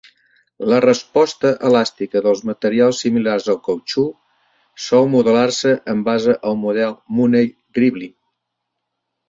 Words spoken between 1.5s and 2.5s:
elàstica dels